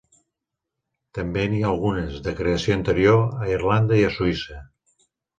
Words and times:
També 1.17 1.43
n'hi 1.51 1.59
ha 1.65 1.67
algunes, 1.73 2.15
de 2.27 2.33
creació 2.39 2.77
anterior, 2.77 3.21
a 3.43 3.49
Irlanda 3.57 3.99
i 3.99 4.07
a 4.07 4.11
Suïssa. 4.15 4.59